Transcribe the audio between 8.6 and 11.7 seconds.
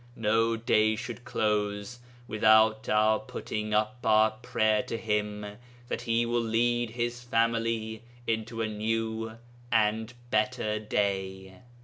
a new and better day.